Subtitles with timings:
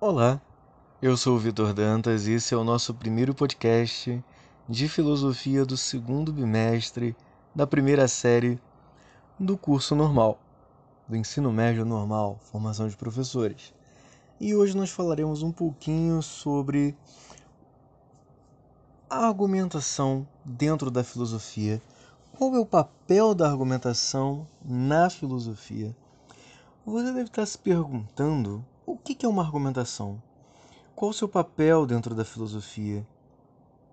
[0.00, 0.40] Olá,
[1.02, 4.24] eu sou o Vitor Dantas e esse é o nosso primeiro podcast
[4.68, 7.16] de filosofia do segundo bimestre
[7.52, 8.60] da primeira série
[9.36, 10.38] do curso normal,
[11.08, 13.74] do ensino médio normal, formação de professores.
[14.38, 16.96] E hoje nós falaremos um pouquinho sobre
[19.10, 21.82] a argumentação dentro da filosofia.
[22.36, 25.92] Qual é o papel da argumentação na filosofia?
[26.86, 28.64] Você deve estar se perguntando
[29.08, 30.22] o que é uma argumentação?
[30.94, 33.08] Qual o seu papel dentro da filosofia?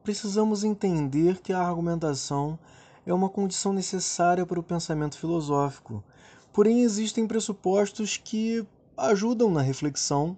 [0.04, 2.60] Precisamos entender que a argumentação
[3.06, 6.04] é uma condição necessária para o pensamento filosófico,
[6.52, 10.38] porém existem pressupostos que ajudam na reflexão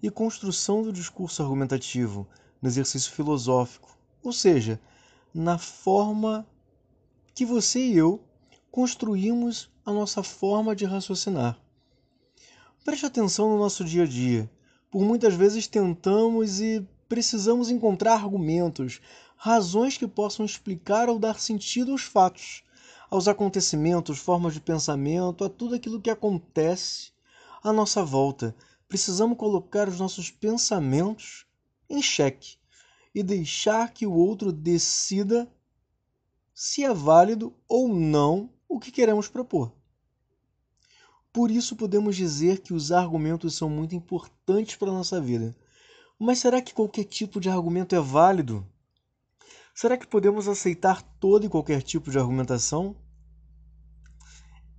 [0.00, 2.24] e construção do discurso argumentativo,
[2.62, 4.80] no exercício filosófico, ou seja,
[5.34, 6.46] na forma
[7.34, 8.22] que você e eu
[8.70, 11.63] construímos a nossa forma de raciocinar.
[12.84, 14.50] Preste atenção no nosso dia a dia.
[14.90, 19.00] Por muitas vezes tentamos e precisamos encontrar argumentos,
[19.38, 22.62] razões que possam explicar ou dar sentido aos fatos,
[23.08, 27.10] aos acontecimentos, formas de pensamento, a tudo aquilo que acontece
[27.62, 28.54] à nossa volta.
[28.86, 31.46] Precisamos colocar os nossos pensamentos
[31.88, 32.58] em xeque
[33.14, 35.50] e deixar que o outro decida
[36.52, 39.72] se é válido ou não o que queremos propor.
[41.34, 45.52] Por isso podemos dizer que os argumentos são muito importantes para a nossa vida.
[46.16, 48.64] Mas será que qualquer tipo de argumento é válido?
[49.74, 52.94] Será que podemos aceitar todo e qualquer tipo de argumentação?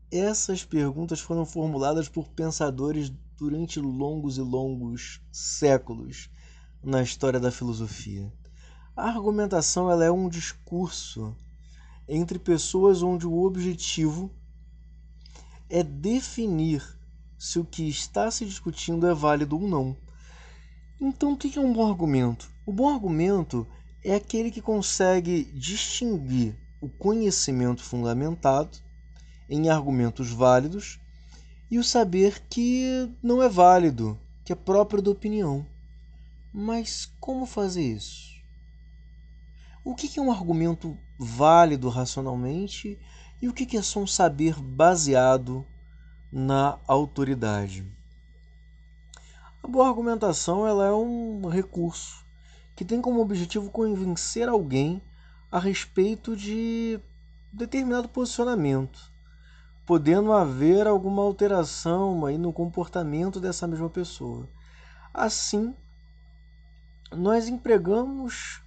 [0.10, 6.30] Essas perguntas foram formuladas por pensadores durante longos e longos séculos
[6.82, 8.32] na história da filosofia.
[8.96, 11.36] A argumentação ela é um discurso
[12.08, 14.32] entre pessoas onde o objetivo
[15.70, 16.84] é definir
[17.38, 19.98] se o que está se discutindo é válido ou não.
[21.00, 22.50] Então, o que é um bom argumento?
[22.66, 23.68] O bom argumento
[24.04, 28.78] é aquele que consegue distinguir o conhecimento fundamentado
[29.50, 31.00] em argumentos válidos
[31.70, 35.66] e o saber que não é válido, que é próprio da opinião.
[36.54, 38.36] Mas como fazer isso?
[39.84, 42.98] O que é um argumento válido racionalmente
[43.42, 45.66] e o que é só um saber baseado
[46.32, 47.86] na autoridade?
[49.62, 52.24] A boa argumentação ela é um recurso
[52.76, 55.02] que tem como objetivo convencer alguém
[55.52, 57.00] a respeito de
[57.52, 59.12] determinado posicionamento,
[59.86, 64.48] podendo haver alguma alteração aí no comportamento dessa mesma pessoa.
[65.14, 65.74] Assim,
[67.12, 68.62] nós empregamos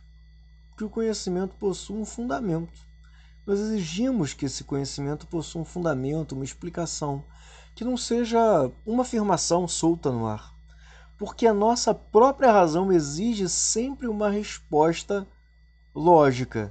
[0.77, 2.88] que o conhecimento possua um fundamento
[3.49, 7.25] nós exigimos que esse conhecimento possua um fundamento, uma explicação,
[7.75, 8.39] que não seja
[8.85, 10.55] uma afirmação solta no ar.
[11.17, 15.27] Porque a nossa própria razão exige sempre uma resposta
[15.95, 16.71] lógica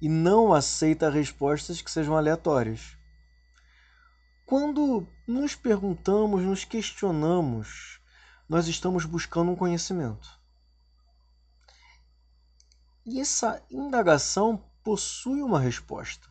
[0.00, 2.96] e não aceita respostas que sejam aleatórias.
[4.46, 8.00] Quando nos perguntamos, nos questionamos,
[8.48, 10.30] nós estamos buscando um conhecimento.
[13.04, 16.28] E essa indagação possui uma resposta.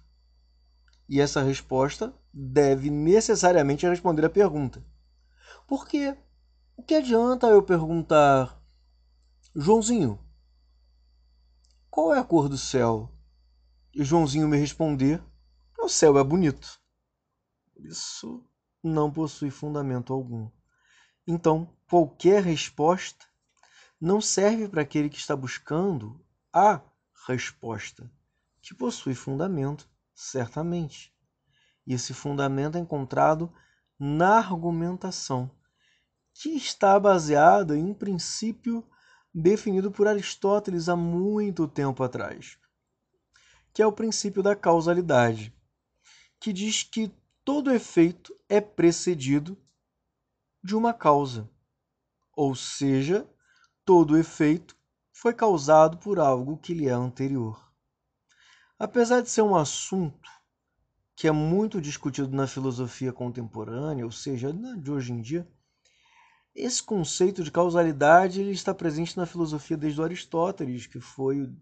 [1.09, 4.81] E essa resposta deve necessariamente responder a pergunta.
[5.67, 6.17] Porque
[6.77, 8.57] o que adianta eu perguntar,
[9.53, 10.17] Joãozinho,
[11.89, 13.11] qual é a cor do céu?
[13.93, 15.21] E Joãozinho me responder,
[15.77, 16.79] o céu é bonito.
[17.75, 18.41] Isso
[18.81, 20.49] não possui fundamento algum.
[21.27, 23.25] Então, qualquer resposta
[23.99, 26.79] não serve para aquele que está buscando a
[27.27, 28.09] resposta
[28.65, 31.13] que possui fundamento, certamente.
[31.85, 33.53] E esse fundamento é encontrado
[33.99, 35.51] na argumentação,
[36.33, 38.83] que está baseada em um princípio
[39.31, 42.57] definido por Aristóteles há muito tempo atrás,
[43.71, 45.55] que é o princípio da causalidade,
[46.39, 49.55] que diz que todo efeito é precedido
[50.63, 51.47] de uma causa,
[52.35, 53.29] ou seja,
[53.85, 54.75] todo efeito
[55.13, 57.64] foi causado por algo que lhe é anterior.
[58.77, 60.29] Apesar de ser um assunto
[61.15, 65.47] que é muito discutido na filosofia contemporânea, ou seja, de hoje em dia,
[66.53, 71.55] esse conceito de causalidade ele está presente na filosofia desde Aristóteles, que foi o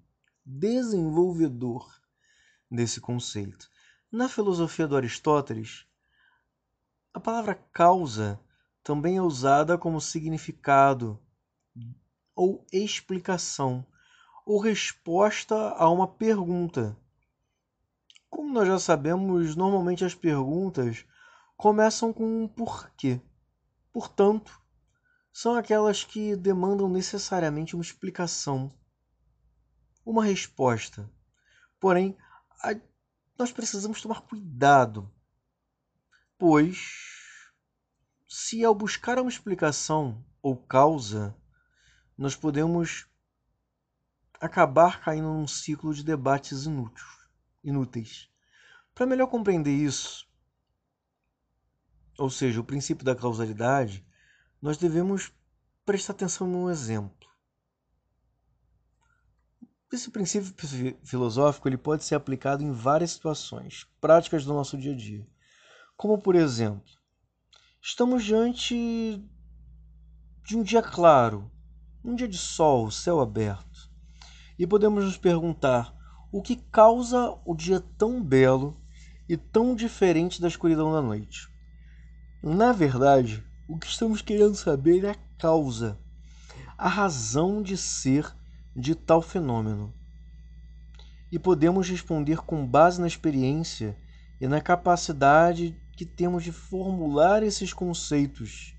[0.44, 1.88] desenvolvedor
[2.70, 3.70] desse conceito.
[4.12, 5.86] Na filosofia do Aristóteles,
[7.14, 8.40] a palavra causa
[8.84, 11.20] também é usada como significado
[12.36, 13.86] ou explicação
[14.44, 16.98] ou resposta a uma pergunta
[18.34, 21.06] como nós já sabemos, normalmente as perguntas
[21.56, 23.22] começam com um porquê.
[23.92, 24.60] Portanto,
[25.32, 28.74] são aquelas que demandam necessariamente uma explicação,
[30.04, 31.08] uma resposta.
[31.80, 32.18] Porém,
[32.64, 32.74] a,
[33.38, 35.08] nós precisamos tomar cuidado,
[36.36, 37.52] pois
[38.28, 41.38] se ao buscar uma explicação ou causa,
[42.18, 43.06] nós podemos
[44.42, 46.66] acabar caindo num ciclo de debates
[47.64, 48.30] inúteis.
[48.94, 50.28] Para melhor compreender isso,
[52.18, 54.06] ou seja, o princípio da causalidade,
[54.62, 55.32] nós devemos
[55.86, 57.28] prestar atenção num exemplo.
[59.92, 60.54] Esse princípio
[61.04, 65.28] filosófico ele pode ser aplicado em várias situações práticas do nosso dia a dia.
[65.96, 66.92] Como, por exemplo,
[67.80, 69.24] estamos diante
[70.44, 71.52] de um dia claro,
[72.04, 73.92] um dia de sol, céu aberto,
[74.58, 75.96] e podemos nos perguntar
[76.34, 78.76] o que causa o dia tão belo
[79.30, 81.48] e tão diferente da escuridão da noite.
[82.42, 85.96] Na verdade, o que estamos querendo saber é a causa,
[86.76, 88.36] a razão de ser
[88.76, 89.94] de tal fenômeno.
[91.32, 93.96] E podemos responder com base na experiência
[94.42, 98.76] e na capacidade que temos de formular esses conceitos.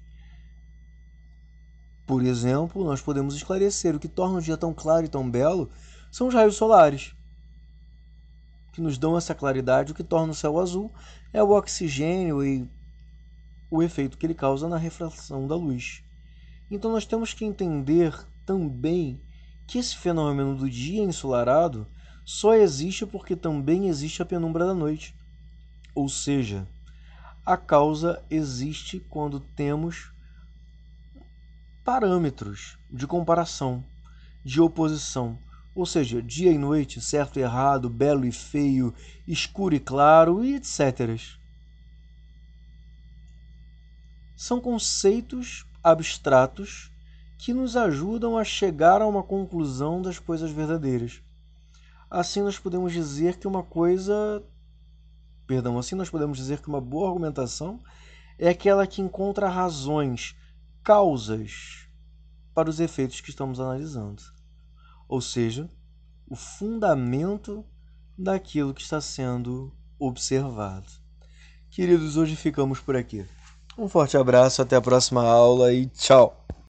[2.05, 5.71] Por exemplo, nós podemos esclarecer o que torna o dia tão claro e tão belo
[6.11, 7.15] são os raios solares,
[8.75, 9.93] que nos dão essa claridade.
[9.93, 10.93] O que torna o céu azul
[11.33, 12.69] é o oxigênio e
[13.71, 16.03] o efeito que ele causa na refração da luz.
[16.69, 18.13] Então nós temos que entender
[18.45, 19.21] também
[19.67, 21.87] que esse fenômeno do dia ensolarado
[22.25, 25.15] só existe porque também existe a penumbra da noite.
[25.95, 26.67] Ou seja,
[27.47, 30.13] a causa existe quando temos
[31.85, 33.85] parâmetros de comparação,
[34.45, 35.39] de oposição,
[35.75, 38.95] ou seja, dia e noite, certo e errado, belo e feio,
[39.27, 41.21] escuro e claro e etc
[44.37, 46.91] são conceitos abstratos
[47.39, 51.23] que nos ajudam a chegar a uma conclusão das coisas verdadeiras.
[52.11, 54.43] Assim nós podemos dizer que uma coisa,
[55.47, 57.83] perdão, assim nós podemos dizer que uma boa argumentação
[58.39, 60.37] é aquela que encontra razões,
[60.83, 61.89] causas
[62.53, 64.23] para os efeitos que estamos analisando.
[65.09, 65.71] Ou seja,
[66.27, 67.65] o fundamento
[68.17, 70.87] daquilo que está sendo observado.
[71.71, 73.27] Queridos, hoje ficamos por aqui.
[73.77, 76.45] Um forte abraço, até a próxima aula e tchau!